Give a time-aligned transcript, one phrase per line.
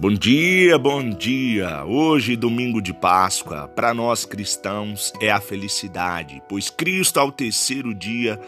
[0.00, 1.84] Bom dia, bom dia!
[1.84, 8.40] Hoje, domingo de Páscoa, para nós cristãos é a felicidade, pois Cristo, ao terceiro dia,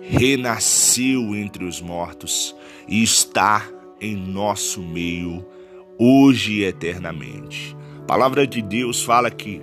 [0.00, 2.56] renasceu entre os mortos
[2.88, 3.68] e está
[4.00, 5.46] em nosso meio,
[5.98, 7.76] hoje e eternamente.
[7.98, 9.60] A palavra de Deus fala que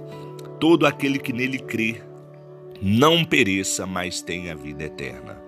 [0.60, 2.04] todo aquele que nele crê
[2.80, 5.42] não pereça, mas tenha vida eterna.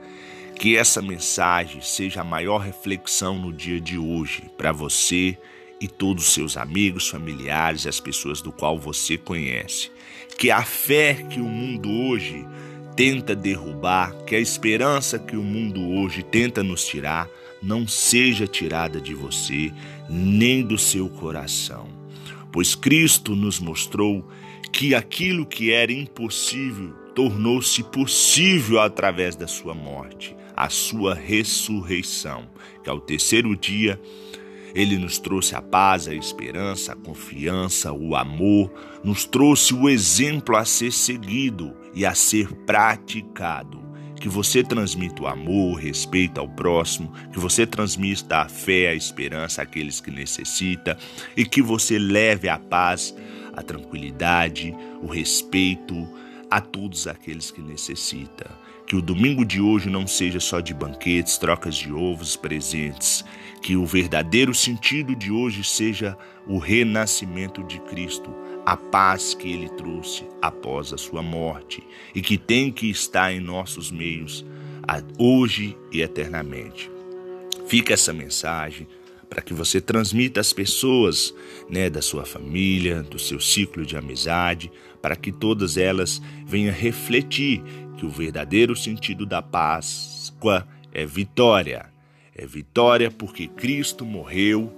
[0.55, 5.37] Que essa mensagem seja a maior reflexão no dia de hoje para você
[5.83, 9.91] e todos os seus amigos, familiares e as pessoas do qual você conhece.
[10.37, 12.47] Que a fé que o mundo hoje
[12.95, 17.27] tenta derrubar, que a esperança que o mundo hoje tenta nos tirar,
[17.61, 19.73] não seja tirada de você
[20.09, 21.89] nem do seu coração.
[22.49, 24.25] Pois Cristo nos mostrou
[24.71, 32.47] que aquilo que era impossível tornou-se possível através da sua morte, a sua ressurreição,
[32.81, 33.99] que ao terceiro dia
[34.73, 38.71] ele nos trouxe a paz, a esperança, a confiança, o amor,
[39.03, 43.81] nos trouxe o exemplo a ser seguido e a ser praticado.
[44.15, 48.95] Que você transmita o amor, o respeito ao próximo, que você transmita a fé, a
[48.95, 50.95] esperança àqueles que necessitam
[51.35, 53.13] e que você leve a paz,
[53.53, 56.07] a tranquilidade, o respeito
[56.53, 58.55] a todos aqueles que necessitam.
[58.85, 63.25] Que o domingo de hoje não seja só de banquetes, trocas de ovos, presentes.
[63.59, 68.31] Que o verdadeiro sentido de hoje seja o renascimento de Cristo,
[68.63, 71.81] a paz que ele trouxe após a sua morte
[72.13, 74.45] e que tem que estar em nossos meios
[75.17, 76.91] hoje e eternamente.
[77.65, 78.87] Fica essa mensagem
[79.33, 81.33] para que você transmita às pessoas,
[81.67, 87.63] né, da sua família, do seu ciclo de amizade, para que todas elas venham refletir
[87.97, 91.87] que o verdadeiro sentido da Páscoa é vitória.
[92.35, 94.71] É vitória porque Cristo morreu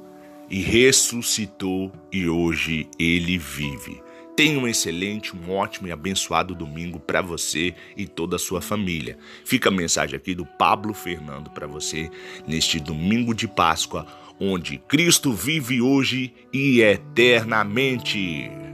[0.49, 4.04] e ressuscitou e hoje ele vive.
[4.35, 9.17] Tenha um excelente, um ótimo e abençoado domingo para você e toda a sua família.
[9.45, 12.11] Fica a mensagem aqui do Pablo Fernando para você
[12.45, 14.05] neste domingo de Páscoa,
[14.37, 18.64] onde Cristo vive hoje e eternamente.